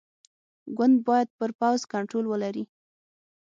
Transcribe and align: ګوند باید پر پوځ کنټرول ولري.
ګوند 0.77 0.95
باید 1.07 1.27
پر 1.39 1.49
پوځ 1.59 1.79
کنټرول 1.93 2.25
ولري. 2.27 2.63